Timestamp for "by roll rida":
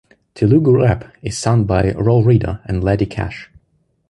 1.65-2.61